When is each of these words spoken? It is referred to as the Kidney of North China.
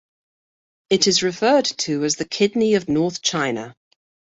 It 0.89 1.05
is 1.05 1.21
referred 1.21 1.65
to 1.65 2.03
as 2.05 2.15
the 2.15 2.25
Kidney 2.25 2.73
of 2.73 2.89
North 2.89 3.21
China. 3.21 3.75